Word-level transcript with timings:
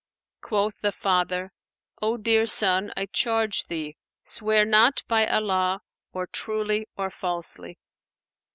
Quoth 0.41 0.79
the 0.79 0.91
father, 0.91 1.51
"O 2.01 2.17
dear 2.17 2.47
son, 2.47 2.91
I 2.97 3.05
charge 3.05 3.65
thee, 3.67 3.97
swear 4.23 4.65
not 4.65 5.03
by 5.07 5.27
Allah 5.27 5.81
or 6.11 6.25
truly 6.25 6.87
or 6.97 7.11
falsely." 7.11 7.77